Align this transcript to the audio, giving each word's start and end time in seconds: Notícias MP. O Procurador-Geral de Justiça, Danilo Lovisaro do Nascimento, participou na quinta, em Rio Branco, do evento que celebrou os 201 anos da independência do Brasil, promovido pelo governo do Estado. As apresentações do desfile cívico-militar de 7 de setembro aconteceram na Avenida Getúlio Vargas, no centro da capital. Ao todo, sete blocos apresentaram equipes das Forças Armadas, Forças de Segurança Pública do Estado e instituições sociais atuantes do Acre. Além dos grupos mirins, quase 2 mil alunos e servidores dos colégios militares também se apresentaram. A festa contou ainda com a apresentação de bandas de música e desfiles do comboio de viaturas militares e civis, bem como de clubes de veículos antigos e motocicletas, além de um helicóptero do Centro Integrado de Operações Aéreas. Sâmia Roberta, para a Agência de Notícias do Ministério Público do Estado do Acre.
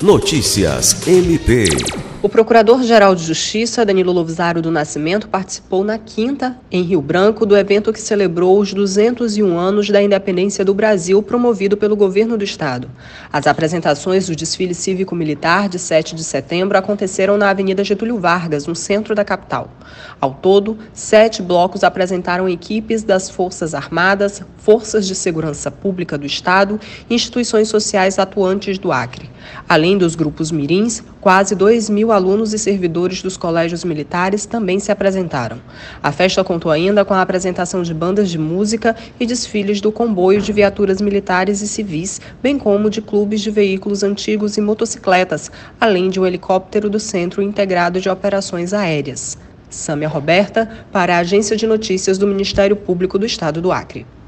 Notícias 0.00 1.08
MP. 1.08 2.07
O 2.20 2.28
Procurador-Geral 2.28 3.14
de 3.14 3.22
Justiça, 3.22 3.86
Danilo 3.86 4.10
Lovisaro 4.10 4.60
do 4.60 4.72
Nascimento, 4.72 5.28
participou 5.28 5.84
na 5.84 5.96
quinta, 5.98 6.58
em 6.68 6.82
Rio 6.82 7.00
Branco, 7.00 7.46
do 7.46 7.56
evento 7.56 7.92
que 7.92 8.00
celebrou 8.00 8.58
os 8.58 8.74
201 8.74 9.56
anos 9.56 9.88
da 9.88 10.02
independência 10.02 10.64
do 10.64 10.74
Brasil, 10.74 11.22
promovido 11.22 11.76
pelo 11.76 11.94
governo 11.94 12.36
do 12.36 12.42
Estado. 12.42 12.90
As 13.32 13.46
apresentações 13.46 14.26
do 14.26 14.34
desfile 14.34 14.74
cívico-militar 14.74 15.68
de 15.68 15.78
7 15.78 16.16
de 16.16 16.24
setembro 16.24 16.76
aconteceram 16.76 17.38
na 17.38 17.50
Avenida 17.50 17.84
Getúlio 17.84 18.18
Vargas, 18.18 18.66
no 18.66 18.74
centro 18.74 19.14
da 19.14 19.24
capital. 19.24 19.70
Ao 20.20 20.34
todo, 20.34 20.76
sete 20.92 21.40
blocos 21.40 21.84
apresentaram 21.84 22.48
equipes 22.48 23.04
das 23.04 23.30
Forças 23.30 23.74
Armadas, 23.74 24.42
Forças 24.56 25.06
de 25.06 25.14
Segurança 25.14 25.70
Pública 25.70 26.18
do 26.18 26.26
Estado 26.26 26.80
e 27.08 27.14
instituições 27.14 27.68
sociais 27.68 28.18
atuantes 28.18 28.76
do 28.76 28.90
Acre. 28.90 29.30
Além 29.68 29.96
dos 29.96 30.16
grupos 30.16 30.50
mirins, 30.50 31.02
quase 31.20 31.54
2 31.54 31.88
mil 31.88 32.07
alunos 32.12 32.52
e 32.52 32.58
servidores 32.58 33.22
dos 33.22 33.36
colégios 33.36 33.84
militares 33.84 34.46
também 34.46 34.78
se 34.78 34.90
apresentaram. 34.90 35.60
A 36.02 36.10
festa 36.10 36.42
contou 36.42 36.70
ainda 36.70 37.04
com 37.04 37.14
a 37.14 37.22
apresentação 37.22 37.82
de 37.82 37.94
bandas 37.94 38.30
de 38.30 38.38
música 38.38 38.96
e 39.20 39.26
desfiles 39.26 39.80
do 39.80 39.92
comboio 39.92 40.40
de 40.40 40.52
viaturas 40.52 41.00
militares 41.00 41.60
e 41.60 41.68
civis, 41.68 42.20
bem 42.42 42.58
como 42.58 42.90
de 42.90 43.00
clubes 43.00 43.40
de 43.40 43.50
veículos 43.50 44.02
antigos 44.02 44.56
e 44.56 44.60
motocicletas, 44.60 45.50
além 45.80 46.10
de 46.10 46.18
um 46.18 46.26
helicóptero 46.26 46.90
do 46.90 46.98
Centro 46.98 47.42
Integrado 47.42 48.00
de 48.00 48.08
Operações 48.08 48.72
Aéreas. 48.72 49.36
Sâmia 49.70 50.08
Roberta, 50.08 50.68
para 50.90 51.16
a 51.16 51.18
Agência 51.18 51.56
de 51.56 51.66
Notícias 51.66 52.18
do 52.18 52.26
Ministério 52.26 52.74
Público 52.74 53.18
do 53.18 53.26
Estado 53.26 53.60
do 53.60 53.70
Acre. 53.70 54.06